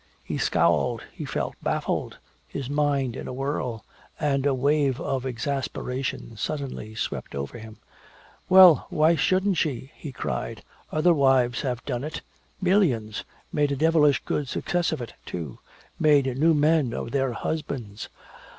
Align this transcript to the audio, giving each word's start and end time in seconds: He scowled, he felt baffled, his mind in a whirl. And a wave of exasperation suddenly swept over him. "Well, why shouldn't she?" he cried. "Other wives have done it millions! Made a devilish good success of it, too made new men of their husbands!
He 0.23 0.39
scowled, 0.39 1.03
he 1.13 1.25
felt 1.25 1.53
baffled, 1.61 2.17
his 2.47 2.71
mind 2.71 3.15
in 3.15 3.27
a 3.27 3.33
whirl. 3.33 3.85
And 4.19 4.47
a 4.47 4.53
wave 4.55 4.99
of 4.99 5.27
exasperation 5.27 6.35
suddenly 6.37 6.95
swept 6.95 7.35
over 7.35 7.59
him. 7.59 7.77
"Well, 8.49 8.87
why 8.89 9.13
shouldn't 9.15 9.57
she?" 9.57 9.91
he 9.93 10.11
cried. 10.11 10.63
"Other 10.91 11.13
wives 11.13 11.61
have 11.61 11.85
done 11.85 12.03
it 12.03 12.21
millions! 12.59 13.23
Made 13.53 13.71
a 13.71 13.75
devilish 13.75 14.23
good 14.25 14.47
success 14.49 14.91
of 14.91 15.01
it, 15.03 15.13
too 15.23 15.59
made 15.99 16.25
new 16.35 16.55
men 16.55 16.93
of 16.95 17.11
their 17.11 17.33
husbands! 17.33 18.09